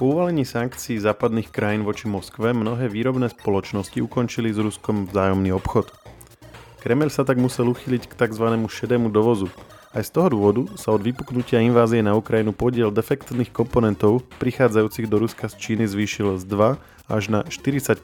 Po 0.00 0.16
uvalení 0.16 0.48
sankcií 0.48 0.96
západných 0.96 1.52
krajín 1.52 1.84
voči 1.84 2.08
Moskve 2.08 2.56
mnohé 2.56 2.88
výrobné 2.88 3.28
spoločnosti 3.28 4.00
ukončili 4.00 4.48
s 4.48 4.56
Ruskom 4.56 5.04
vzájomný 5.04 5.52
obchod. 5.52 5.92
Kremel 6.80 7.12
sa 7.12 7.20
tak 7.20 7.36
musel 7.36 7.68
uchyliť 7.68 8.08
k 8.08 8.16
tzv. 8.16 8.48
šedému 8.64 9.12
dovozu. 9.12 9.52
Aj 9.92 10.00
z 10.00 10.08
toho 10.08 10.32
dôvodu 10.32 10.72
sa 10.80 10.96
od 10.96 11.04
vypuknutia 11.04 11.60
invázie 11.60 12.00
na 12.00 12.16
Ukrajinu 12.16 12.56
podiel 12.56 12.88
defektných 12.88 13.52
komponentov 13.52 14.24
prichádzajúcich 14.40 15.04
do 15.04 15.20
Ruska 15.20 15.52
z 15.52 15.60
Číny 15.60 15.84
zvýšil 15.84 16.40
z 16.40 16.48
2 16.48 17.12
až 17.12 17.24
na 17.28 17.44
40% 17.44 18.00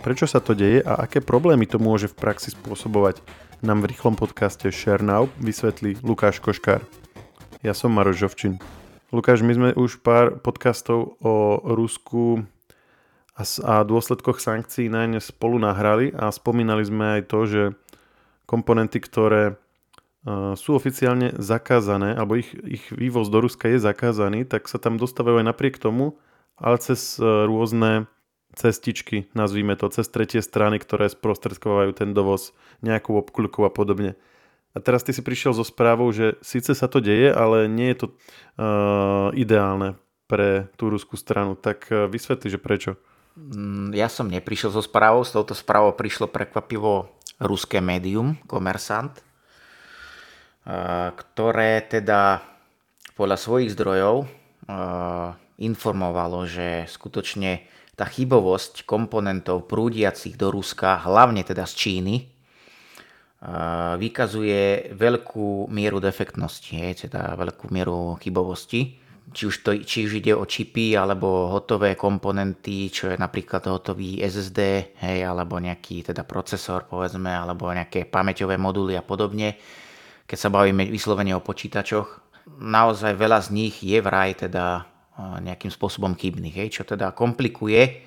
Prečo 0.00 0.24
sa 0.24 0.40
to 0.40 0.56
deje 0.56 0.80
a 0.80 1.04
aké 1.04 1.20
problémy 1.20 1.68
to 1.68 1.76
môže 1.76 2.08
v 2.08 2.16
praxi 2.16 2.56
spôsobovať, 2.56 3.20
nám 3.60 3.84
v 3.84 3.92
rýchlom 3.92 4.16
podcaste 4.16 4.72
Share 4.72 5.04
Now 5.04 5.28
vysvetlí 5.36 6.00
Lukáš 6.00 6.40
Koškár. 6.40 6.80
Ja 7.60 7.76
som 7.76 7.92
Maroš 7.92 8.24
Žovčin. 8.24 8.79
Lukáš, 9.10 9.42
my 9.42 9.50
sme 9.50 9.68
už 9.74 10.06
pár 10.06 10.38
podcastov 10.38 11.18
o 11.18 11.58
Rusku 11.66 12.46
a, 13.34 13.42
a 13.42 13.82
dôsledkoch 13.82 14.38
sankcií 14.38 14.86
na 14.86 15.02
ne 15.10 15.18
spolu 15.18 15.58
nahrali 15.58 16.14
a 16.14 16.30
spomínali 16.30 16.86
sme 16.86 17.18
aj 17.18 17.22
to, 17.26 17.40
že 17.42 17.62
komponenty, 18.46 19.02
ktoré 19.02 19.58
uh, 19.58 20.54
sú 20.54 20.78
oficiálne 20.78 21.34
zakázané, 21.42 22.14
alebo 22.14 22.38
ich, 22.38 22.54
ich 22.62 22.86
vývoz 22.94 23.26
do 23.34 23.42
Ruska 23.42 23.66
je 23.66 23.82
zakázaný, 23.82 24.46
tak 24.46 24.70
sa 24.70 24.78
tam 24.78 24.94
dostávajú 24.94 25.42
aj 25.42 25.46
napriek 25.58 25.82
tomu, 25.82 26.14
ale 26.54 26.78
cez 26.78 27.18
uh, 27.18 27.50
rôzne 27.50 28.06
cestičky, 28.54 29.26
nazvíme 29.34 29.74
to, 29.74 29.90
cez 29.90 30.06
tretie 30.06 30.38
strany, 30.38 30.78
ktoré 30.78 31.10
sprostredkovajú 31.10 31.98
ten 31.98 32.14
dovoz 32.14 32.54
nejakou 32.78 33.18
obkľukou 33.26 33.66
a 33.66 33.74
podobne. 33.74 34.14
A 34.70 34.78
teraz 34.78 35.02
ty 35.02 35.10
si 35.10 35.18
prišiel 35.18 35.50
so 35.50 35.66
správou, 35.66 36.14
že 36.14 36.38
síce 36.46 36.70
sa 36.78 36.86
to 36.86 37.02
deje, 37.02 37.34
ale 37.34 37.66
nie 37.66 37.90
je 37.90 38.06
to 38.06 38.06
uh, 38.06 39.34
ideálne 39.34 39.98
pre 40.30 40.70
tú 40.78 40.94
ruskú 40.94 41.18
stranu. 41.18 41.58
Tak 41.58 41.90
uh, 41.90 42.06
vysvetli, 42.06 42.46
že 42.54 42.62
prečo. 42.62 42.94
Mm, 43.34 43.90
ja 43.98 44.06
som 44.06 44.30
neprišiel 44.30 44.70
so 44.70 44.78
správou, 44.78 45.26
s 45.26 45.34
touto 45.34 45.58
správou 45.58 45.90
prišlo 45.98 46.30
prekvapivo 46.30 47.10
ruské 47.42 47.82
médium, 47.82 48.38
Komersant, 48.46 49.18
uh, 49.18 51.10
ktoré 51.18 51.82
teda 51.82 52.46
podľa 53.18 53.36
svojich 53.42 53.74
zdrojov 53.74 54.22
uh, 54.22 55.34
informovalo, 55.58 56.46
že 56.46 56.86
skutočne 56.86 57.66
tá 57.98 58.08
chybovosť 58.08 58.88
komponentov 58.88 59.68
prúdiacich 59.68 60.40
do 60.40 60.48
Ruska, 60.48 61.04
hlavne 61.04 61.44
teda 61.44 61.68
z 61.68 61.74
Číny, 61.76 62.14
vykazuje 63.96 64.92
veľkú 64.92 65.72
mieru 65.72 65.96
defektnosti, 65.96 66.76
hej, 66.76 67.08
teda 67.08 67.40
veľkú 67.40 67.72
mieru 67.72 68.20
chybovosti. 68.20 69.00
Či 69.30 69.42
už, 69.46 69.56
to, 69.62 69.70
či 69.86 70.10
už 70.10 70.18
ide 70.18 70.34
o 70.34 70.42
čipy 70.42 70.98
alebo 70.98 71.54
hotové 71.54 71.94
komponenty, 71.94 72.90
čo 72.90 73.14
je 73.14 73.16
napríklad 73.16 73.62
hotový 73.70 74.18
SSD, 74.26 74.92
hej, 74.98 75.22
alebo 75.22 75.54
nejaký 75.62 76.02
teda 76.02 76.26
procesor, 76.26 76.90
povedzme, 76.90 77.30
alebo 77.30 77.70
nejaké 77.70 78.10
pamäťové 78.10 78.58
moduly 78.58 78.98
a 78.98 79.06
podobne. 79.06 79.54
Keď 80.26 80.38
sa 80.38 80.50
bavíme 80.50 80.82
vyslovene 80.90 81.30
o 81.38 81.46
počítačoch, 81.46 82.08
naozaj 82.58 83.14
veľa 83.14 83.38
z 83.46 83.48
nich 83.54 83.78
je 83.86 84.02
vraj 84.02 84.34
teda 84.34 84.84
nejakým 85.20 85.70
spôsobom 85.70 86.18
chybných, 86.18 86.66
hej, 86.66 86.68
čo 86.76 86.82
teda 86.82 87.14
komplikuje 87.14 88.02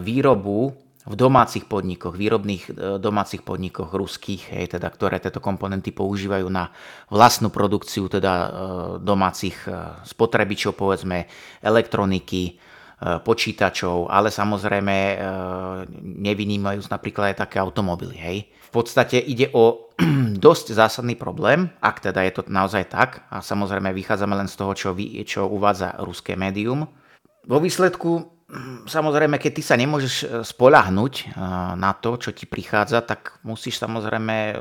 výrobu 0.00 0.72
v 1.02 1.14
domácich 1.18 1.66
podnikoch, 1.66 2.14
výrobných 2.14 2.64
e, 2.70 2.72
domácich 3.02 3.42
podnikoch 3.42 3.90
ruských, 3.90 4.54
hej, 4.54 4.78
teda, 4.78 4.86
ktoré 4.86 5.18
tieto 5.18 5.42
komponenty 5.42 5.90
používajú 5.90 6.46
na 6.46 6.70
vlastnú 7.10 7.50
produkciu 7.50 8.06
teda 8.06 8.32
e, 8.32 8.48
domácich 9.02 9.66
e, 9.66 9.98
spotrebičov, 10.06 10.78
povedzme 10.78 11.26
elektroniky, 11.62 12.70
počítačov, 13.02 14.14
ale 14.14 14.30
samozrejme 14.30 15.18
nevynímajú 16.22 16.86
napríklad 16.86 17.34
aj 17.34 17.36
také 17.42 17.58
automobily. 17.58 18.14
Hej. 18.14 18.38
V 18.46 18.70
podstate 18.70 19.18
ide 19.18 19.50
o 19.58 19.90
dosť 20.46 20.70
zásadný 20.70 21.18
problém, 21.18 21.66
ak 21.82 21.98
teda 21.98 22.22
je 22.22 22.32
to 22.38 22.46
naozaj 22.46 22.86
tak, 22.86 23.26
a 23.26 23.42
samozrejme 23.42 23.90
vychádzame 23.90 24.38
len 24.38 24.46
z 24.46 24.54
toho, 24.54 24.72
čo, 24.78 24.88
vy, 24.94 25.18
čo 25.26 25.50
uvádza 25.50 25.98
ruské 25.98 26.38
médium. 26.38 26.86
Vo 27.42 27.58
výsledku 27.58 28.41
samozrejme, 28.84 29.40
keď 29.40 29.52
ty 29.56 29.62
sa 29.64 29.76
nemôžeš 29.80 30.14
e, 30.14 30.26
spolahnuť 30.44 31.14
e, 31.20 31.24
na 31.76 31.92
to, 31.96 32.20
čo 32.20 32.30
ti 32.36 32.44
prichádza, 32.44 33.00
tak 33.00 33.40
musíš 33.48 33.80
samozrejme 33.80 34.36
e, 34.52 34.54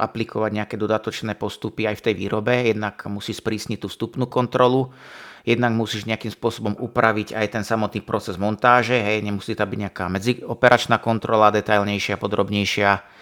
aplikovať 0.00 0.50
nejaké 0.50 0.74
dodatočné 0.80 1.36
postupy 1.36 1.84
aj 1.84 2.00
v 2.00 2.04
tej 2.10 2.14
výrobe. 2.16 2.54
Jednak 2.72 3.04
musíš 3.12 3.44
sprísniť 3.44 3.84
tú 3.84 3.88
vstupnú 3.92 4.32
kontrolu, 4.32 4.96
jednak 5.44 5.76
musíš 5.76 6.08
nejakým 6.08 6.32
spôsobom 6.32 6.74
upraviť 6.80 7.36
aj 7.36 7.46
ten 7.52 7.64
samotný 7.64 8.00
proces 8.00 8.40
montáže. 8.40 8.96
Hej, 8.96 9.20
nemusí 9.20 9.52
tam 9.52 9.68
byť 9.68 9.80
nejaká 9.88 10.04
medzioperačná 10.08 10.96
kontrola, 11.04 11.52
detailnejšia, 11.52 12.16
podrobnejšia 12.16 13.13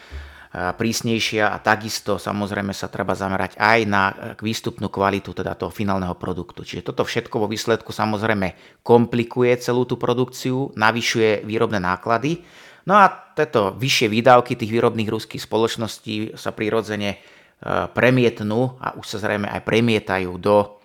prísnejšia 0.53 1.49
a 1.49 1.57
takisto 1.65 2.21
samozrejme 2.21 2.77
sa 2.77 2.93
treba 2.93 3.17
zamerať 3.17 3.57
aj 3.57 3.81
na 3.89 4.13
výstupnú 4.37 4.93
kvalitu 4.93 5.33
teda 5.33 5.57
toho 5.57 5.73
finálneho 5.73 6.13
produktu. 6.13 6.61
Čiže 6.61 6.93
toto 6.93 7.09
všetko 7.09 7.41
vo 7.41 7.49
výsledku 7.49 7.89
samozrejme 7.89 8.81
komplikuje 8.85 9.57
celú 9.57 9.89
tú 9.89 9.97
produkciu, 9.97 10.77
navyšuje 10.77 11.49
výrobné 11.49 11.81
náklady. 11.81 12.45
No 12.85 13.01
a 13.01 13.09
tieto 13.09 13.73
vyššie 13.73 14.13
výdavky 14.13 14.53
tých 14.53 14.69
výrobných 14.69 15.09
ruských 15.09 15.41
spoločností 15.41 16.37
sa 16.37 16.53
prirodzene 16.53 17.17
premietnú 17.97 18.77
a 18.77 18.93
už 18.99 19.07
sa 19.07 19.19
zrejme 19.25 19.49
aj 19.49 19.63
premietajú 19.65 20.37
do 20.37 20.82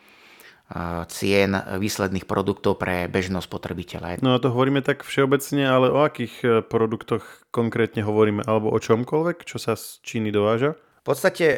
cien 1.08 1.56
výsledných 1.56 2.28
produktov 2.28 2.76
pre 2.76 3.08
bežného 3.08 3.40
spotrebiteľa. 3.40 4.20
No 4.20 4.36
a 4.36 4.42
to 4.44 4.52
hovoríme 4.52 4.84
tak 4.84 5.08
všeobecne, 5.08 5.64
ale 5.64 5.88
o 5.88 6.04
akých 6.04 6.36
e, 6.44 6.48
produktoch 6.60 7.24
konkrétne 7.56 8.04
hovoríme, 8.04 8.44
alebo 8.44 8.76
o 8.76 8.80
čomkoľvek, 8.80 9.48
čo 9.48 9.64
sa 9.64 9.80
z 9.80 10.04
Číny 10.04 10.28
dováža? 10.28 10.76
V 10.76 11.04
podstate 11.08 11.56
e, 11.56 11.58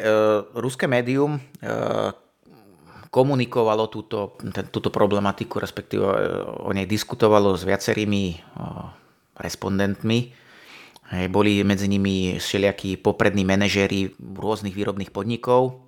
ruské 0.54 0.86
médium 0.86 1.42
e, 1.58 1.70
komunikovalo 3.10 3.90
túto, 3.90 4.38
ten, 4.38 4.70
túto 4.70 4.94
problematiku, 4.94 5.58
respektíve 5.58 6.06
e, 6.06 6.18
o 6.62 6.70
nej 6.70 6.86
diskutovalo 6.86 7.58
s 7.58 7.66
viacerými 7.66 8.24
e, 8.30 8.36
respondentmi. 9.42 10.18
Hej, 11.10 11.26
boli 11.34 11.66
medzi 11.66 11.90
nimi 11.90 12.38
všelijakí 12.38 13.02
poprední 13.02 13.42
manažéri 13.42 14.14
rôznych 14.22 14.70
výrobných 14.70 15.10
podnikov 15.10 15.82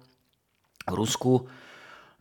v 0.90 0.94
Rusku 0.98 1.46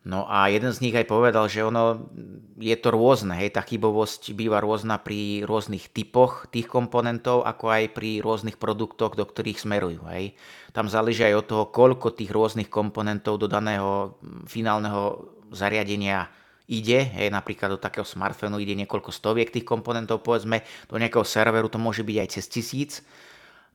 No 0.02 0.26
a 0.26 0.50
jeden 0.50 0.74
z 0.74 0.82
nich 0.82 0.96
aj 0.98 1.06
povedal, 1.06 1.46
že 1.46 1.62
ono 1.62 2.10
je 2.58 2.74
to 2.74 2.90
rôzne, 2.90 3.38
hej, 3.38 3.54
tá 3.54 3.62
chybovosť 3.62 4.34
býva 4.34 4.58
rôzna 4.58 4.98
pri 4.98 5.46
rôznych 5.46 5.94
typoch 5.94 6.50
tých 6.50 6.66
komponentov, 6.66 7.46
ako 7.46 7.70
aj 7.70 7.94
pri 7.94 8.18
rôznych 8.18 8.58
produktoch, 8.58 9.14
do 9.14 9.22
ktorých 9.22 9.62
smerujú. 9.62 10.02
Hej. 10.10 10.34
Tam 10.74 10.90
záleží 10.90 11.22
aj 11.22 11.38
od 11.38 11.46
toho, 11.46 11.64
koľko 11.70 12.18
tých 12.18 12.34
rôznych 12.34 12.66
komponentov 12.66 13.38
do 13.38 13.46
daného 13.46 14.18
mm, 14.18 14.50
finálneho 14.50 15.22
zariadenia 15.54 16.26
ide, 16.66 17.06
hej, 17.06 17.30
napríklad 17.30 17.78
do 17.78 17.78
takého 17.78 18.02
smartfónu 18.02 18.58
ide 18.58 18.74
niekoľko 18.74 19.14
stoviek 19.14 19.54
tých 19.54 19.66
komponentov, 19.66 20.26
povedzme, 20.26 20.66
do 20.90 20.98
nejakého 20.98 21.22
serveru 21.22 21.70
to 21.70 21.78
môže 21.78 22.02
byť 22.02 22.16
aj 22.18 22.28
cez 22.30 22.44
tisíc, 22.50 22.92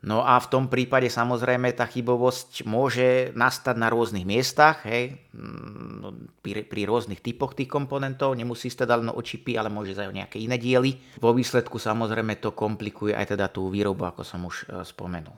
No 0.05 0.21
a 0.21 0.37
v 0.37 0.47
tom 0.53 0.69
prípade 0.69 1.09
samozrejme 1.09 1.73
tá 1.73 1.89
chybovosť 1.89 2.69
môže 2.69 3.33
nastať 3.33 3.75
na 3.81 3.89
rôznych 3.89 4.29
miestach, 4.29 4.85
hej, 4.85 5.17
mm, 5.33 6.37
pri, 6.45 6.69
pri 6.69 6.85
rôznych 6.85 7.17
typoch 7.17 7.57
tých 7.57 7.65
komponentov, 7.65 8.37
nemusí 8.37 8.69
sa 8.69 8.85
teda 8.85 9.01
len 9.01 9.09
o 9.09 9.17
čipy, 9.17 9.57
ale 9.57 9.73
môže 9.73 9.97
aj 9.97 10.13
o 10.13 10.13
nejaké 10.13 10.37
iné 10.37 10.61
diely. 10.61 11.17
Vo 11.17 11.33
výsledku 11.33 11.81
samozrejme 11.81 12.37
to 12.37 12.53
komplikuje 12.53 13.17
aj 13.17 13.33
teda 13.33 13.49
tú 13.49 13.73
výrobu, 13.73 14.05
ako 14.05 14.21
som 14.21 14.45
už 14.45 14.69
e, 14.69 14.85
spomenul. 14.85 15.33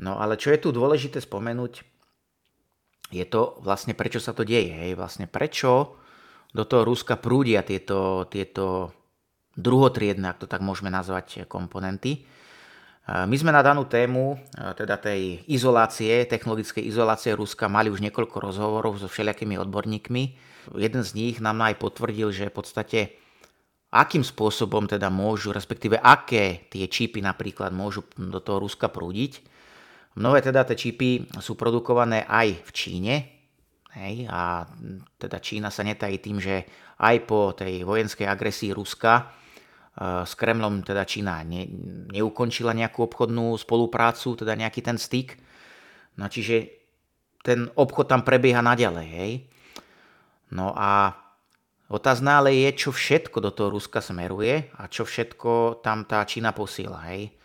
No 0.00 0.16
ale 0.16 0.40
čo 0.40 0.48
je 0.48 0.64
tu 0.64 0.72
dôležité 0.72 1.20
spomenúť, 1.20 1.84
je 3.12 3.24
to 3.28 3.60
vlastne 3.60 3.92
prečo 3.92 4.16
sa 4.16 4.32
to 4.32 4.48
deje, 4.48 4.72
hej, 4.72 4.96
vlastne 4.96 5.28
prečo 5.28 6.00
do 6.56 6.64
toho 6.64 6.88
Ruska 6.88 7.20
prúdia 7.20 7.60
tieto, 7.66 8.24
tieto 8.32 8.96
druhotriedne, 9.60 10.30
ak 10.30 10.40
to 10.40 10.46
tak 10.48 10.64
môžeme 10.64 10.88
nazvať, 10.88 11.44
komponenty. 11.46 12.26
My 13.04 13.36
sme 13.36 13.52
na 13.52 13.60
danú 13.60 13.84
tému, 13.84 14.40
teda 14.56 14.96
tej 14.96 15.44
izolácie, 15.44 16.24
technologickej 16.24 16.88
izolácie 16.88 17.36
Ruska, 17.36 17.68
mali 17.68 17.92
už 17.92 18.00
niekoľko 18.00 18.40
rozhovorov 18.40 18.96
so 18.96 19.12
všelijakými 19.12 19.60
odborníkmi. 19.60 20.22
Jeden 20.80 21.04
z 21.04 21.10
nich 21.12 21.36
nám 21.36 21.60
aj 21.68 21.84
potvrdil, 21.84 22.32
že 22.32 22.48
v 22.48 22.56
podstate 22.56 23.00
akým 23.92 24.24
spôsobom 24.24 24.88
teda 24.88 25.12
môžu, 25.12 25.52
respektíve 25.52 26.00
aké 26.00 26.64
tie 26.72 26.88
čipy 26.88 27.20
napríklad 27.20 27.76
môžu 27.76 28.08
do 28.16 28.40
toho 28.40 28.64
Ruska 28.64 28.88
prúdiť. 28.88 29.44
Mnohé 30.16 30.40
teda 30.40 30.64
tie 30.64 30.72
čipy 30.74 31.28
sú 31.44 31.60
produkované 31.60 32.24
aj 32.24 32.56
v 32.56 32.70
Číne, 32.72 33.14
hej, 34.00 34.24
a 34.32 34.64
teda 35.20 35.44
Čína 35.44 35.68
sa 35.68 35.84
netají 35.84 36.24
tým, 36.24 36.40
že 36.40 36.64
aj 37.04 37.16
po 37.28 37.52
tej 37.52 37.84
vojenskej 37.84 38.24
agresii 38.24 38.72
Ruska 38.72 39.43
s 39.98 40.32
Kremlom 40.34 40.82
teda 40.82 41.06
Čína 41.06 41.46
ne, 41.46 41.70
neukončila 42.10 42.74
nejakú 42.74 43.06
obchodnú 43.06 43.54
spoluprácu, 43.54 44.34
teda 44.34 44.58
nejaký 44.58 44.82
ten 44.82 44.98
styk. 44.98 45.38
No 46.18 46.26
čiže 46.26 46.82
ten 47.46 47.70
obchod 47.78 48.10
tam 48.10 48.26
prebieha 48.26 48.58
naďalej. 48.58 49.06
Hej? 49.06 49.32
No 50.50 50.74
a 50.74 51.24
Otázna 51.84 52.40
ale 52.40 52.56
je, 52.56 52.88
čo 52.88 52.90
všetko 52.96 53.44
do 53.44 53.50
toho 53.52 53.68
Ruska 53.68 54.00
smeruje 54.00 54.72
a 54.80 54.88
čo 54.88 55.04
všetko 55.04 55.84
tam 55.84 56.08
tá 56.08 56.24
Čína 56.24 56.56
posiela. 56.56 56.96
Hej. 57.12 57.36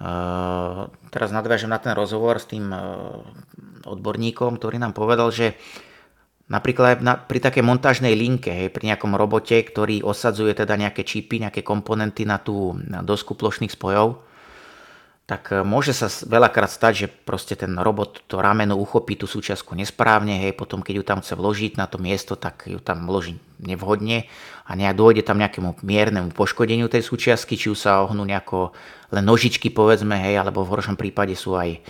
Uh, 0.00 0.88
teraz 1.12 1.30
nadviažem 1.30 1.68
na 1.68 1.76
ten 1.76 1.92
rozhovor 1.92 2.40
s 2.40 2.48
tým 2.48 2.72
uh, 2.72 3.20
odborníkom, 3.84 4.56
ktorý 4.56 4.80
nám 4.80 4.96
povedal, 4.96 5.28
že 5.28 5.54
napríklad 6.48 7.00
na, 7.00 7.16
pri 7.16 7.40
takej 7.40 7.64
montážnej 7.64 8.12
linke, 8.12 8.52
hej, 8.52 8.68
pri 8.68 8.92
nejakom 8.92 9.16
robote, 9.16 9.56
ktorý 9.56 10.04
osadzuje 10.04 10.52
teda 10.52 10.76
nejaké 10.76 11.00
čipy, 11.00 11.40
nejaké 11.40 11.64
komponenty 11.64 12.28
na 12.28 12.36
tú 12.36 12.76
na 12.84 13.00
dosku 13.00 13.32
plošných 13.32 13.72
spojov, 13.72 14.20
tak 15.24 15.56
e, 15.56 15.64
môže 15.64 15.96
sa 15.96 16.12
veľakrát 16.12 16.68
stať, 16.68 16.92
že 16.92 17.06
proste 17.08 17.56
ten 17.56 17.72
robot 17.80 18.28
to 18.28 18.44
rameno 18.44 18.76
uchopí 18.76 19.16
tú 19.16 19.24
súčiastku 19.24 19.72
nesprávne, 19.72 20.44
hej, 20.44 20.52
potom 20.52 20.84
keď 20.84 20.94
ju 21.00 21.04
tam 21.04 21.18
chce 21.24 21.32
vložiť 21.32 21.72
na 21.80 21.88
to 21.88 21.96
miesto, 21.96 22.36
tak 22.36 22.68
ju 22.68 22.76
tam 22.76 23.08
vloží 23.08 23.40
nevhodne 23.64 24.28
a 24.68 24.70
nejak 24.76 24.96
dôjde 24.96 25.22
tam 25.24 25.40
nejakému 25.40 25.80
miernemu 25.80 26.28
poškodeniu 26.36 26.92
tej 26.92 27.08
súčiastky, 27.08 27.56
či 27.56 27.72
už 27.72 27.78
sa 27.80 28.04
ohnú 28.04 28.20
nejako 28.20 28.76
len 29.16 29.24
nožičky 29.24 29.72
povedzme, 29.72 30.20
hej, 30.20 30.44
alebo 30.44 30.60
v 30.60 30.76
horšom 30.76 31.00
prípade 31.00 31.32
sú 31.32 31.56
aj 31.56 31.80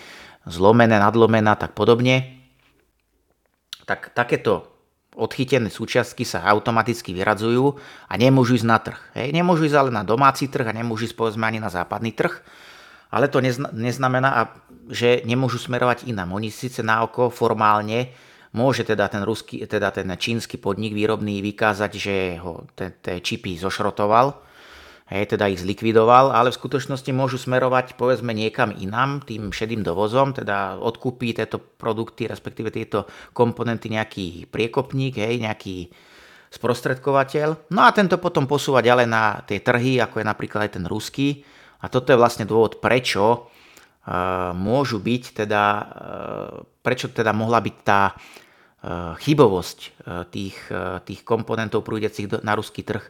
zlomené, 0.47 1.01
nadlomená, 1.03 1.59
tak 1.59 1.75
podobne. 1.75 2.34
Tak 3.85 4.17
takéto 4.17 4.75
odchytené 5.15 5.71
súčiastky 5.71 6.27
sa 6.27 6.43
automaticky 6.51 7.15
vyradzujú 7.15 7.79
a 8.11 8.15
nemôžu 8.19 8.59
ísť 8.59 8.67
na 8.67 8.79
trh. 8.83 8.99
Hej. 9.15 9.29
Nemôžu 9.31 9.71
ísť 9.71 9.79
ale 9.79 9.91
na 9.95 10.03
domáci 10.03 10.51
trh 10.51 10.67
a 10.67 10.75
nemôžu 10.75 11.07
ísť 11.07 11.17
povedzme 11.17 11.47
ani 11.47 11.63
na 11.63 11.71
západný 11.71 12.11
trh, 12.11 12.35
ale 13.15 13.31
to 13.31 13.39
neznamená, 13.71 14.51
že 14.91 15.23
nemôžu 15.23 15.63
smerovať 15.63 16.11
inám. 16.11 16.35
Oni 16.35 16.51
síce 16.51 16.83
na 16.83 17.07
oko 17.07 17.31
formálne 17.31 18.11
môže 18.51 18.83
teda 18.83 19.07
ten, 19.07 19.23
ruský, 19.23 19.67
teda 19.71 19.95
ten 19.95 20.11
čínsky 20.19 20.59
podnik 20.59 20.95
výrobný 20.95 21.39
vykázať, 21.43 21.93
že 21.95 22.39
ho 22.43 22.67
tie 22.75 23.23
čipy 23.23 23.55
zošrotoval, 23.55 24.35
hej, 25.09 25.37
teda 25.37 25.53
ich 25.53 25.61
zlikvidoval, 25.61 26.33
ale 26.33 26.49
v 26.49 26.59
skutočnosti 26.61 27.11
môžu 27.13 27.37
smerovať 27.37 27.97
povedzme 28.01 28.33
niekam 28.33 28.73
inám, 28.73 29.25
tým 29.25 29.53
šedým 29.53 29.85
dovozom, 29.85 30.33
teda 30.33 30.81
odkúpi 30.81 31.37
tieto 31.37 31.61
produkty, 31.61 32.25
respektíve 32.25 32.73
tieto 32.73 33.05
komponenty 33.37 33.93
nejaký 33.93 34.49
priekopník, 34.49 35.21
hej, 35.21 35.45
nejaký 35.45 35.93
sprostredkovateľ. 36.55 37.75
No 37.75 37.85
a 37.85 37.91
tento 37.91 38.17
potom 38.17 38.47
posúva 38.47 38.81
ďalej 38.81 39.07
na 39.11 39.43
tie 39.43 39.59
trhy, 39.61 39.99
ako 39.99 40.23
je 40.23 40.27
napríklad 40.27 40.61
aj 40.71 40.73
ten 40.79 40.85
ruský, 40.87 41.43
a 41.85 41.93
toto 41.93 42.17
je 42.17 42.21
vlastne 42.21 42.49
dôvod, 42.49 42.81
prečo 42.81 43.25
e, 43.29 43.39
môžu 44.57 45.05
byť 45.05 45.45
teda, 45.45 45.65
e, 45.69 45.85
prečo 46.81 47.13
teda 47.13 47.37
mohla 47.37 47.61
byť 47.61 47.77
tá 47.85 48.03
e, 48.09 48.13
chybovosť 49.21 49.79
tých, 50.33 50.57
tých 51.05 51.21
komponentov 51.29 51.85
prúdiacich 51.85 52.41
na 52.41 52.57
ruský 52.57 52.81
trh 52.81 53.05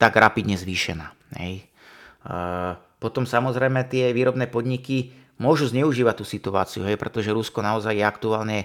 tak 0.00 0.18
rapidne 0.18 0.58
zvýšená. 0.58 1.12
Hej. 1.38 1.68
Potom 2.98 3.28
samozrejme 3.28 3.84
tie 3.86 4.10
výrobné 4.16 4.48
podniky 4.48 5.12
môžu 5.36 5.68
zneužívať 5.68 6.14
tú 6.20 6.24
situáciu, 6.24 6.82
hej, 6.86 6.96
pretože 6.96 7.34
Rusko 7.34 7.60
naozaj 7.60 7.94
je 7.94 8.04
aktuálne 8.06 8.58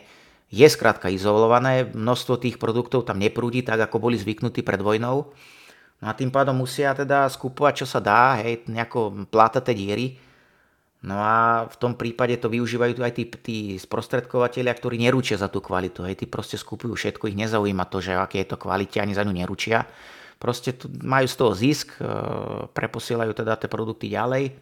je 0.50 0.66
skrátka 0.66 1.14
izolované, 1.14 1.86
množstvo 1.86 2.42
tých 2.42 2.58
produktov 2.58 3.06
tam 3.06 3.22
neprúdi 3.22 3.62
tak, 3.62 3.78
ako 3.86 4.02
boli 4.02 4.18
zvyknutí 4.18 4.66
pred 4.66 4.81
vojnou 4.81 5.30
No 6.00 6.06
a 6.08 6.16
tým 6.16 6.31
pádom 6.31 6.56
musia 6.56 6.96
teda 6.96 7.28
skupovať, 7.28 7.84
čo 7.84 7.88
sa 7.88 8.00
dá, 8.00 8.40
hej, 8.40 8.64
nejako 8.72 9.28
plátate 9.28 9.76
diery. 9.76 10.16
No 11.04 11.16
a 11.20 11.68
v 11.68 11.76
tom 11.80 11.96
prípade 11.96 12.36
to 12.40 12.52
využívajú 12.52 13.00
aj 13.00 13.14
tí, 13.16 13.24
tí 13.40 13.58
sprostredkovateľia, 13.80 14.76
ktorí 14.76 15.00
neručia 15.00 15.40
za 15.40 15.48
tú 15.52 15.64
kvalitu. 15.64 16.04
Hej, 16.08 16.24
tí 16.24 16.26
proste 16.28 16.56
skupujú 16.60 16.96
všetko, 16.96 17.31
ich 17.31 17.40
nezaujíma 17.40 17.88
to, 17.88 18.04
že 18.04 18.16
aké 18.16 18.44
je 18.44 18.52
to 18.52 18.58
kvalite, 18.60 19.00
ani 19.00 19.16
za 19.16 19.24
ňu 19.28 19.31
neručia. 19.31 19.88
Proste 20.39 20.71
tu 20.71 20.88
majú 21.03 21.27
z 21.27 21.36
toho 21.36 21.51
zisk, 21.51 22.00
e, 22.00 22.07
preposielajú 22.71 23.36
teda 23.36 23.59
tie 23.59 23.68
produkty 23.68 24.07
ďalej. 24.07 24.56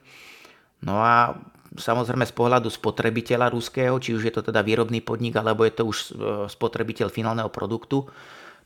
No 0.82 0.98
a 1.00 1.38
samozrejme 1.78 2.26
z 2.26 2.34
pohľadu 2.34 2.74
spotrebiteľa 2.74 3.54
ruského, 3.54 3.94
či 4.02 4.18
už 4.18 4.26
je 4.26 4.34
to 4.34 4.42
teda 4.42 4.66
výrobný 4.66 5.06
podnik, 5.06 5.38
alebo 5.38 5.62
je 5.70 5.74
to 5.78 5.84
už 5.86 5.98
e, 5.98 6.06
spotrebiteľ 6.50 7.14
finálneho 7.14 7.54
produktu, 7.54 8.10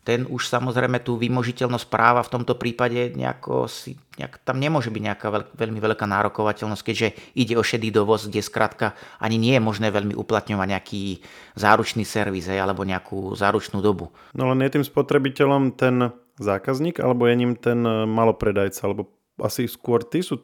ten 0.01 0.25
už 0.25 0.49
samozrejme 0.49 0.97
tú 1.05 1.13
vymožiteľnosť 1.13 1.85
práva 1.85 2.25
v 2.25 2.33
tomto 2.33 2.57
prípade 2.57 3.13
nejako 3.13 3.69
si, 3.69 3.93
nejak, 4.17 4.41
tam 4.41 4.57
nemôže 4.57 4.89
byť 4.89 4.97
nejaká 4.97 5.27
veľk, 5.29 5.47
veľmi 5.53 5.77
veľká 5.77 6.05
nárokovateľnosť, 6.09 6.81
keďže 6.81 7.07
ide 7.37 7.53
o 7.53 7.61
šedý 7.61 7.93
dovoz, 7.93 8.25
kde 8.25 8.41
skrátka 8.41 8.97
ani 9.21 9.37
nie 9.37 9.53
je 9.53 9.61
možné 9.61 9.93
veľmi 9.93 10.17
uplatňovať 10.17 10.67
nejaký 10.73 11.21
záručný 11.53 12.01
servis 12.01 12.49
alebo 12.49 12.81
nejakú 12.81 13.37
záručnú 13.37 13.85
dobu. 13.85 14.09
No 14.33 14.49
len 14.49 14.65
je 14.65 14.81
tým 14.81 14.85
spotrebiteľom 14.85 15.77
ten 15.77 16.09
zákazník 16.39 17.01
alebo 17.01 17.27
je 17.27 17.35
ním 17.35 17.53
ten 17.57 17.81
e, 17.83 18.05
malopredajca, 18.07 18.81
alebo 18.87 19.11
asi 19.41 19.65
skôr 19.65 20.05
tí 20.05 20.21
sú 20.21 20.43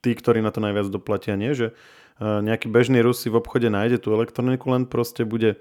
tí, 0.00 0.16
ktorí 0.16 0.40
na 0.40 0.54
to 0.54 0.64
najviac 0.64 0.88
doplatia, 0.88 1.36
nie? 1.36 1.52
Že 1.52 1.72
e, 1.72 1.74
nejaký 2.22 2.72
bežný 2.72 3.04
Rus 3.04 3.20
si 3.20 3.28
v 3.28 3.40
obchode 3.40 3.68
nájde 3.68 4.00
tú 4.00 4.14
elektroniku, 4.16 4.72
len 4.72 4.88
proste 4.88 5.28
bude 5.28 5.60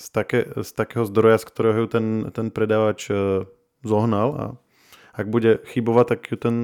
z, 0.00 0.06
také, 0.08 0.48
z 0.48 0.70
takého 0.72 1.04
zdroja, 1.04 1.36
z 1.40 1.44
ktorého 1.50 1.78
ju 1.84 1.88
ten, 1.88 2.06
ten 2.32 2.48
predávač 2.48 3.12
e, 3.12 3.44
zohnal 3.84 4.28
a 4.36 4.44
ak 5.12 5.26
bude 5.28 5.60
chybovať, 5.68 6.06
tak 6.16 6.20
ju 6.30 6.36
ten 6.38 6.56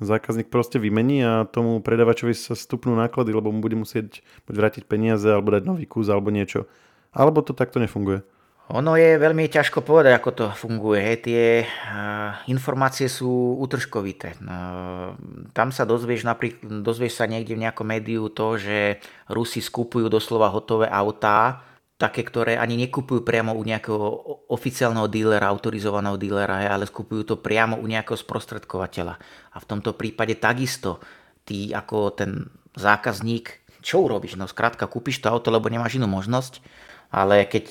zákazník 0.00 0.48
proste 0.48 0.80
vymení 0.80 1.20
a 1.24 1.44
tomu 1.44 1.80
predávačovi 1.84 2.32
sa 2.32 2.56
stupnú 2.56 2.96
náklady, 2.96 3.36
lebo 3.36 3.52
mu 3.52 3.60
bude 3.60 3.76
musieť 3.76 4.24
buď 4.48 4.54
vrátiť 4.56 4.82
peniaze 4.88 5.28
alebo 5.28 5.52
dať 5.52 5.62
nový 5.68 5.84
kus 5.84 6.08
alebo 6.08 6.32
niečo. 6.32 6.64
Alebo 7.12 7.44
to 7.44 7.52
takto 7.52 7.82
nefunguje. 7.82 8.24
Ono 8.70 8.94
je 8.94 9.18
veľmi 9.18 9.50
ťažko 9.50 9.82
povedať, 9.82 10.14
ako 10.14 10.30
to 10.30 10.44
funguje. 10.54 11.02
Hej. 11.02 11.16
Tie 11.26 11.44
uh, 11.66 12.38
informácie 12.46 13.10
sú 13.10 13.58
utržkovité. 13.58 14.38
Uh, 14.38 15.18
tam 15.50 15.74
sa 15.74 15.82
dozvieš, 15.82 16.22
napríklad, 16.22 16.86
dozvieš 16.86 17.18
sa 17.18 17.26
niekde 17.26 17.58
v 17.58 17.66
nejakom 17.66 17.86
médiu 17.86 18.30
to, 18.30 18.54
že 18.62 19.02
Rusi 19.26 19.58
skupujú 19.58 20.06
doslova 20.06 20.54
hotové 20.54 20.86
autá, 20.86 21.66
také, 22.00 22.24
ktoré 22.24 22.56
ani 22.56 22.80
nekupujú 22.80 23.26
priamo 23.26 23.52
u 23.52 23.60
nejakého 23.60 24.00
oficiálneho 24.48 25.04
dílera, 25.12 25.52
autorizovaného 25.52 26.16
dílera, 26.16 26.64
ale 26.64 26.88
skupujú 26.88 27.28
to 27.28 27.36
priamo 27.36 27.76
u 27.76 27.84
nejakého 27.84 28.16
sprostredkovateľa. 28.16 29.14
A 29.52 29.56
v 29.60 29.68
tomto 29.68 29.92
prípade 29.92 30.38
takisto 30.40 31.02
ty 31.44 31.74
ako 31.76 32.16
ten 32.16 32.48
zákazník, 32.72 33.60
čo 33.84 34.00
urobíš? 34.06 34.40
No 34.40 34.48
skrátka, 34.48 34.88
kúpiš 34.88 35.20
to 35.20 35.28
auto, 35.28 35.52
lebo 35.52 35.68
nemáš 35.68 36.00
inú 36.00 36.08
možnosť, 36.08 36.64
ale 37.10 37.50
keď 37.50 37.64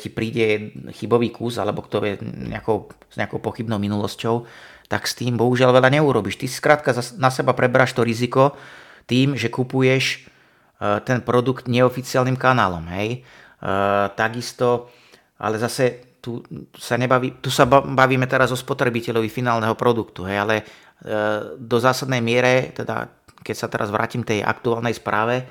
ti 0.00 0.08
príde 0.08 0.72
chybový 0.96 1.28
kus, 1.28 1.60
alebo 1.60 1.84
kto 1.84 2.00
je 2.04 2.14
nejakou, 2.24 2.88
s 3.12 3.16
nejakou 3.20 3.40
pochybnou 3.44 3.76
minulosťou, 3.76 4.48
tak 4.88 5.04
s 5.04 5.18
tým 5.18 5.36
bohužiaľ 5.36 5.76
veľa 5.76 6.00
neurobiš. 6.00 6.40
Ty 6.40 6.46
si 6.48 6.56
skrátka 6.56 6.96
na 7.20 7.28
seba 7.28 7.52
preberáš 7.52 7.92
to 7.92 8.06
riziko 8.06 8.56
tým, 9.04 9.36
že 9.36 9.52
kupuješ 9.52 10.04
e, 10.14 10.18
ten 11.02 11.20
produkt 11.20 11.66
neoficiálnym 11.66 12.38
kanálom. 12.38 12.86
Hej? 12.94 13.26
Eh, 13.56 14.06
takisto, 14.12 14.92
ale 15.40 15.56
zase 15.56 16.16
tu 16.20 16.44
sa, 16.76 17.00
nebaví, 17.00 17.40
tu 17.40 17.48
sa 17.48 17.64
bavíme 17.64 18.28
teraz 18.28 18.52
o 18.52 18.58
spotrebiteľovi 18.58 19.30
finálneho 19.30 19.78
produktu, 19.78 20.26
hej, 20.26 20.42
ale 20.42 20.56
do 21.54 21.78
zásadnej 21.78 22.18
miere, 22.18 22.74
teda 22.74 23.06
keď 23.46 23.54
sa 23.54 23.70
teraz 23.70 23.94
vrátim 23.94 24.26
tej 24.26 24.42
aktuálnej 24.42 24.90
správe, 24.90 25.46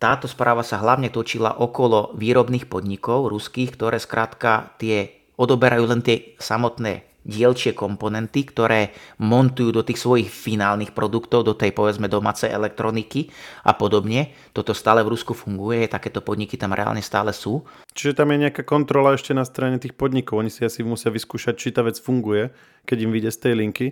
táto 0.00 0.24
správa 0.24 0.64
sa 0.64 0.80
hlavne 0.80 1.12
točila 1.12 1.60
okolo 1.60 2.16
výrobných 2.16 2.72
podnikov 2.72 3.28
ruských, 3.28 3.76
ktoré 3.76 4.00
skrátka 4.00 4.72
tie 4.80 5.12
odoberajú 5.36 5.84
len 5.84 6.00
tie 6.00 6.34
samotné 6.40 7.04
dielčie 7.20 7.76
komponenty, 7.76 8.48
ktoré 8.48 8.96
montujú 9.20 9.76
do 9.76 9.84
tých 9.84 10.00
svojich 10.00 10.32
finálnych 10.32 10.96
produktov, 10.96 11.44
do 11.44 11.52
tej 11.52 11.76
povedzme 11.76 12.08
domácej 12.08 12.48
elektroniky 12.48 13.28
a 13.68 13.76
podobne. 13.76 14.32
Toto 14.56 14.72
stále 14.72 15.04
v 15.04 15.12
Rusku 15.12 15.36
funguje, 15.36 15.84
takéto 15.84 16.24
podniky 16.24 16.56
tam 16.56 16.72
reálne 16.72 17.04
stále 17.04 17.36
sú. 17.36 17.60
Čiže 17.92 18.24
tam 18.24 18.32
je 18.32 18.48
nejaká 18.48 18.64
kontrola 18.64 19.12
ešte 19.12 19.36
na 19.36 19.44
strane 19.44 19.76
tých 19.76 19.92
podnikov. 19.92 20.40
Oni 20.40 20.48
si 20.48 20.64
asi 20.64 20.80
musia 20.80 21.12
vyskúšať, 21.12 21.54
či 21.60 21.76
tá 21.76 21.84
vec 21.84 22.00
funguje, 22.00 22.48
keď 22.88 23.04
im 23.04 23.12
vyjde 23.12 23.30
z 23.36 23.38
tej 23.44 23.54
linky 23.60 23.86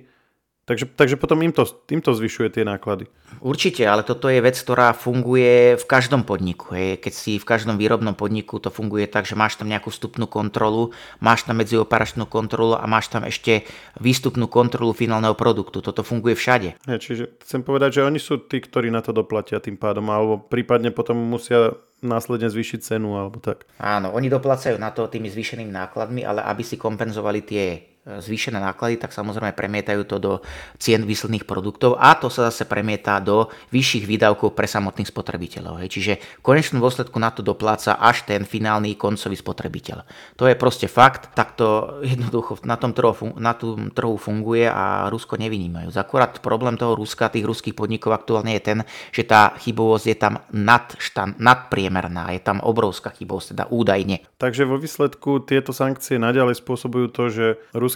Takže, 0.69 0.85
takže 0.85 1.17
potom 1.17 1.41
im 1.41 1.49
to, 1.49 1.65
im 1.89 2.05
to 2.05 2.13
zvyšuje 2.13 2.61
tie 2.61 2.65
náklady. 2.69 3.09
Určite, 3.41 3.89
ale 3.89 4.05
toto 4.05 4.29
je 4.29 4.45
vec, 4.45 4.53
ktorá 4.53 4.93
funguje 4.93 5.81
v 5.81 5.85
každom 5.89 6.29
podniku. 6.29 6.77
Hej. 6.77 7.01
Keď 7.01 7.13
si 7.17 7.33
v 7.41 7.49
každom 7.49 7.81
výrobnom 7.81 8.13
podniku 8.13 8.61
to 8.61 8.69
funguje 8.69 9.09
tak, 9.09 9.25
že 9.25 9.33
máš 9.33 9.57
tam 9.57 9.73
nejakú 9.73 9.89
vstupnú 9.89 10.29
kontrolu, 10.29 10.93
máš 11.25 11.49
tam 11.49 11.65
medzioperačnú 11.65 12.29
kontrolu 12.29 12.77
a 12.77 12.85
máš 12.85 13.09
tam 13.09 13.25
ešte 13.25 13.65
výstupnú 13.97 14.45
kontrolu 14.45 14.93
finálneho 14.93 15.33
produktu. 15.33 15.81
Toto 15.81 16.05
funguje 16.05 16.37
všade. 16.37 16.77
Ja, 16.85 17.01
čiže 17.01 17.33
chcem 17.41 17.65
povedať, 17.65 18.05
že 18.05 18.05
oni 18.05 18.21
sú 18.21 18.37
tí, 18.37 18.61
ktorí 18.61 18.93
na 18.93 19.01
to 19.01 19.17
doplatia 19.17 19.65
tým 19.65 19.81
pádom, 19.81 20.05
alebo 20.13 20.37
prípadne 20.37 20.93
potom 20.93 21.17
musia 21.17 21.81
následne 22.05 22.47
zvýšiť 22.47 22.95
cenu 22.95 23.19
alebo 23.19 23.43
tak. 23.43 23.67
Áno, 23.83 24.15
oni 24.15 24.31
doplacajú 24.31 24.79
na 24.79 24.95
to 24.95 25.11
tými 25.11 25.27
zvýšenými 25.33 25.73
nákladmi, 25.73 26.23
ale 26.23 26.45
aby 26.47 26.63
si 26.63 26.79
kompenzovali 26.79 27.41
tie 27.43 27.65
zvýšené 28.09 28.57
náklady, 28.57 28.97
tak 28.97 29.13
samozrejme 29.13 29.53
premietajú 29.53 30.03
to 30.09 30.17
do 30.17 30.33
cien 30.81 31.05
výsledných 31.05 31.45
produktov 31.45 32.01
a 32.01 32.17
to 32.17 32.33
sa 32.33 32.49
zase 32.49 32.65
premieta 32.65 33.21
do 33.21 33.53
vyšších 33.69 34.09
výdavkov 34.09 34.57
pre 34.57 34.65
samotných 34.65 35.13
spotrebiteľov. 35.13 35.85
Hej. 35.85 35.89
Čiže 35.93 36.13
v 36.41 36.45
konečnom 36.45 36.81
dôsledku 36.81 37.21
na 37.21 37.29
to 37.29 37.45
dopláca 37.45 38.01
až 38.01 38.25
ten 38.25 38.49
finálny 38.49 38.97
koncový 38.97 39.37
spotrebiteľ. 39.37 40.09
To 40.41 40.49
je 40.49 40.57
proste 40.57 40.89
fakt, 40.89 41.37
tak 41.37 41.61
to 41.61 42.01
jednoducho 42.01 42.65
na 42.65 42.81
tom 42.81 42.97
trhu, 42.97 43.37
na 43.37 43.53
tom 43.53 43.93
trhu 43.93 44.17
funguje 44.17 44.65
a 44.65 45.13
Rusko 45.13 45.37
nevynímajú. 45.37 45.93
Akurát 45.99 46.41
problém 46.41 46.81
toho 46.81 46.97
Ruska, 46.97 47.29
tých 47.29 47.45
ruských 47.45 47.77
podnikov 47.77 48.17
aktuálne 48.17 48.57
je 48.57 48.63
ten, 48.63 48.79
že 49.13 49.27
tá 49.27 49.53
chybovosť 49.61 50.07
je 50.09 50.17
tam 50.17 50.35
nad, 50.55 50.89
štan, 50.97 51.37
nadpriemerná, 51.37 52.33
je 52.33 52.41
tam 52.41 52.63
obrovská 52.65 53.13
chybovosť, 53.13 53.49
teda 53.53 53.65
údajne. 53.69 54.25
Takže 54.39 54.65
vo 54.65 54.79
výsledku 54.79 55.43
tieto 55.45 55.75
sankcie 55.75 56.17
naďalej 56.17 56.63
spôsobujú 56.63 57.07
to, 57.11 57.25
že 57.29 57.47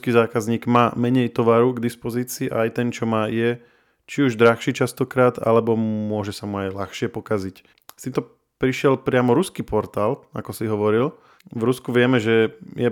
ruský 0.03 0.19
zákazník 0.19 0.67
má 0.67 0.91
menej 0.99 1.31
tovaru 1.31 1.79
k 1.79 1.87
dispozícii 1.87 2.51
a 2.51 2.67
aj 2.67 2.75
ten, 2.75 2.91
čo 2.91 3.07
má, 3.07 3.31
je 3.31 3.63
či 4.11 4.27
už 4.27 4.35
drahší 4.35 4.75
častokrát, 4.75 5.39
alebo 5.39 5.79
môže 5.79 6.35
sa 6.35 6.43
mu 6.43 6.59
aj 6.59 6.75
ľahšie 6.75 7.07
pokaziť. 7.07 7.63
Si 7.95 8.11
to 8.11 8.27
prišiel 8.59 8.99
priamo 8.99 9.31
ruský 9.31 9.63
portál, 9.63 10.27
ako 10.35 10.51
si 10.51 10.67
hovoril. 10.67 11.15
V 11.55 11.63
Rusku 11.63 11.95
vieme, 11.95 12.19
že 12.19 12.51
je 12.75 12.91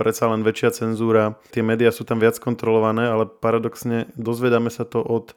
predsa 0.00 0.32
len 0.32 0.40
väčšia 0.40 0.72
cenzúra, 0.72 1.36
tie 1.52 1.60
médiá 1.60 1.92
sú 1.92 2.08
tam 2.08 2.24
viac 2.24 2.40
kontrolované, 2.40 3.04
ale 3.04 3.28
paradoxne 3.28 4.08
dozvedáme 4.16 4.72
sa 4.72 4.88
to 4.88 5.04
od 5.04 5.36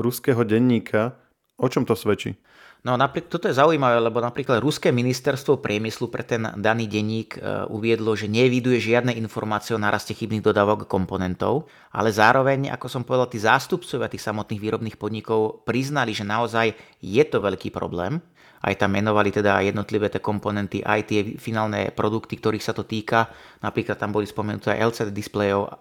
ruského 0.00 0.48
denníka. 0.48 1.12
O 1.60 1.68
čom 1.68 1.84
to 1.84 1.92
svedčí? 1.92 2.40
No 2.84 3.00
napríklad, 3.00 3.32
toto 3.32 3.48
je 3.48 3.56
zaujímavé, 3.56 3.96
lebo 3.96 4.20
napríklad 4.20 4.60
Ruské 4.60 4.92
ministerstvo 4.92 5.56
priemyslu 5.64 6.12
pre 6.12 6.20
ten 6.20 6.52
daný 6.60 6.84
denník 6.84 7.40
e, 7.40 7.64
uviedlo, 7.72 8.12
že 8.12 8.28
neviduje 8.28 8.76
žiadne 8.76 9.16
informácie 9.16 9.72
o 9.72 9.80
naraste 9.80 10.12
chybných 10.12 10.44
dodávok 10.44 10.84
komponentov, 10.84 11.64
ale 11.96 12.12
zároveň, 12.12 12.68
ako 12.68 12.86
som 12.92 13.00
povedal, 13.00 13.32
tí 13.32 13.40
zástupcovia 13.40 14.12
tých 14.12 14.28
samotných 14.28 14.60
výrobných 14.60 15.00
podnikov 15.00 15.64
priznali, 15.64 16.12
že 16.12 16.28
naozaj 16.28 16.76
je 17.00 17.24
to 17.24 17.40
veľký 17.40 17.72
problém. 17.72 18.20
Aj 18.60 18.76
tam 18.76 18.92
menovali 18.92 19.32
teda 19.32 19.64
jednotlivé 19.64 20.12
tie 20.12 20.20
komponenty, 20.20 20.84
aj 20.84 21.00
tie 21.08 21.20
finálne 21.40 21.88
produkty, 21.88 22.36
ktorých 22.36 22.64
sa 22.64 22.76
to 22.76 22.84
týka. 22.84 23.32
Napríklad 23.64 23.96
tam 23.96 24.12
boli 24.12 24.28
spomenuté 24.28 24.76
aj 24.76 24.92
LCD 24.92 25.08
displejov, 25.08 25.72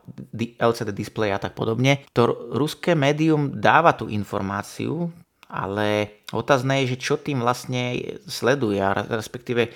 LCD 0.55 0.95
displej 0.95 1.35
a 1.35 1.39
tak 1.39 1.51
podobne. 1.51 2.07
To 2.15 2.51
ruské 2.55 2.95
médium 2.95 3.59
dáva 3.59 3.91
tú 3.91 4.07
informáciu, 4.07 5.11
ale 5.53 6.19
otázne 6.33 6.81
je, 6.81 6.97
že 6.97 7.13
čo 7.13 7.21
tým 7.21 7.45
vlastne 7.45 8.17
sleduje, 8.25 8.81
respektíve 9.13 9.69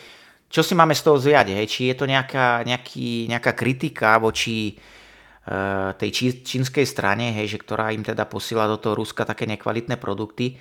čo 0.50 0.66
si 0.66 0.74
máme 0.74 0.98
z 0.98 1.06
toho 1.06 1.22
zviať, 1.22 1.54
hej? 1.54 1.68
či 1.70 1.82
je 1.94 1.96
to 1.96 2.10
nejaká, 2.10 2.66
nejaký, 2.66 3.30
nejaká 3.30 3.54
kritika 3.54 4.18
voči 4.18 4.74
uh, 4.74 5.94
tej 5.94 6.42
čínskej 6.42 6.88
strane, 6.88 7.36
hej, 7.36 7.54
že 7.54 7.62
ktorá 7.62 7.94
im 7.94 8.02
teda 8.02 8.26
posiela 8.26 8.66
do 8.66 8.80
toho 8.82 8.98
Ruska 8.98 9.28
také 9.28 9.46
nekvalitné 9.46 10.00
produkty, 10.00 10.58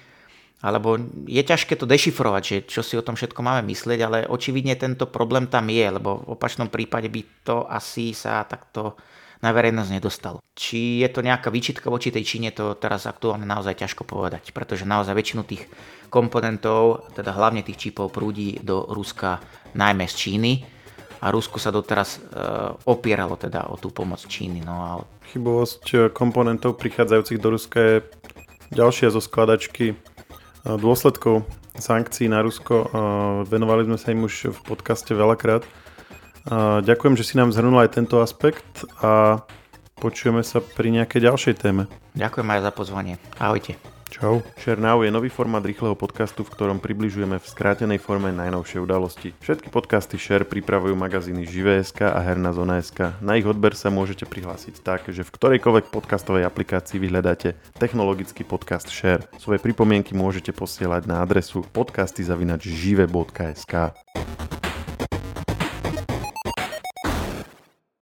alebo 0.61 0.99
je 1.25 1.41
ťažké 1.41 1.79
to 1.79 1.87
dešifrovať, 1.87 2.43
že 2.43 2.57
čo 2.67 2.83
si 2.83 2.99
o 2.99 3.05
tom 3.05 3.15
všetko 3.15 3.41
máme 3.41 3.63
myslieť, 3.71 4.01
ale 4.03 4.19
očividne 4.27 4.75
tento 4.75 5.07
problém 5.07 5.47
tam 5.47 5.71
je, 5.71 5.87
lebo 5.87 6.27
v 6.27 6.35
opačnom 6.35 6.67
prípade 6.67 7.07
by 7.07 7.23
to 7.47 7.65
asi 7.71 8.11
sa 8.11 8.43
takto 8.43 8.99
na 9.45 9.51
verejnosť 9.53 9.91
nedostal. 9.93 10.41
Či 10.57 11.05
je 11.05 11.09
to 11.13 11.21
nejaká 11.21 11.53
výčitka 11.53 11.93
voči 11.93 12.09
tej 12.09 12.25
Číne, 12.25 12.53
to 12.53 12.77
teraz 12.77 13.05
aktuálne 13.05 13.45
naozaj 13.45 13.85
ťažko 13.85 14.09
povedať, 14.09 14.53
pretože 14.57 14.89
naozaj 14.89 15.13
väčšinu 15.13 15.43
tých 15.45 15.69
komponentov, 16.09 17.13
teda 17.13 17.35
hlavne 17.35 17.61
tých 17.61 17.91
čipov, 17.91 18.15
prúdi 18.15 18.57
do 18.63 18.87
Ruska 18.89 19.43
najmä 19.77 20.09
z 20.09 20.15
Číny 20.17 20.53
a 21.21 21.33
Rusku 21.33 21.57
sa 21.57 21.73
doteraz 21.73 22.17
e, 22.17 22.19
opieralo 22.89 23.37
teda 23.41 23.69
o 23.73 23.77
tú 23.81 23.93
pomoc 23.93 24.21
Číny. 24.25 24.61
No 24.65 24.75
a... 24.81 24.91
Chybovosť 25.33 25.85
e, 25.93 25.97
komponentov 26.13 26.77
prichádzajúcich 26.77 27.41
do 27.41 27.49
Ruska 27.57 27.79
je 27.81 27.97
ďalšia 28.73 29.09
zo 29.13 29.21
skladačky 29.25 29.93
e, 29.93 29.97
dôsledkov 30.65 31.49
sankcií 31.77 32.29
na 32.29 32.45
Rusko. 32.45 32.75
E, 32.77 32.87
venovali 33.49 33.89
sme 33.89 33.99
sa 34.01 34.13
im 34.13 34.25
už 34.25 34.53
v 34.53 34.61
podcaste 34.65 35.13
veľakrát 35.13 35.65
Ďakujem, 36.83 37.19
že 37.19 37.27
si 37.27 37.35
nám 37.35 37.51
zhrnul 37.51 37.83
aj 37.83 37.99
tento 37.99 38.23
aspekt 38.23 38.87
a 39.03 39.43
počujeme 39.99 40.47
sa 40.47 40.63
pri 40.63 40.95
nejakej 40.95 41.27
ďalšej 41.27 41.55
téme. 41.59 41.91
Ďakujem 42.15 42.49
aj 42.55 42.61
za 42.63 42.71
pozvanie. 42.71 43.19
Ahojte. 43.43 43.75
Čau. 44.07 44.39
Share 44.57 44.79
Now 44.79 45.03
je 45.03 45.11
nový 45.11 45.29
formát 45.29 45.67
rýchleho 45.67 45.99
podcastu, 45.99 46.47
v 46.47 46.55
ktorom 46.55 46.79
približujeme 46.79 47.43
v 47.43 47.47
skrátenej 47.47 47.99
forme 47.99 48.31
najnovšie 48.33 48.79
udalosti. 48.79 49.35
Všetky 49.43 49.67
podcasty 49.69 50.17
Share 50.17 50.47
pripravujú 50.47 50.95
magazíny 50.95 51.43
Živé.sk 51.45 52.15
a 52.15 52.23
Herná 52.23 52.55
zona.sk. 52.55 53.19
Na 53.19 53.35
ich 53.35 53.43
odber 53.45 53.75
sa 53.75 53.91
môžete 53.91 54.23
prihlásiť 54.25 54.79
tak, 54.81 55.11
že 55.11 55.27
v 55.27 55.35
ktorejkoľvek 55.35 55.91
podcastovej 55.91 56.47
aplikácii 56.47 57.03
vyhľadáte 57.03 57.59
technologický 57.77 58.47
podcast 58.47 58.87
Share. 58.89 59.27
Svoje 59.43 59.59
pripomienky 59.59 60.15
môžete 60.15 60.55
posielať 60.55 61.11
na 61.11 61.19
adresu 61.21 61.67
podcasty.žive.sk. 61.75 63.75